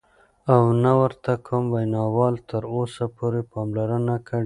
[0.53, 4.39] او نه ورته کوم وینا وال تر اوسه پوره پاملرنه کړې،